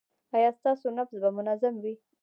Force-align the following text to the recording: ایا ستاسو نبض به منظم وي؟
ایا 0.35 0.49
ستاسو 0.57 0.87
نبض 0.97 1.13
به 1.23 1.29
منظم 1.37 1.73
وي؟ 1.83 1.93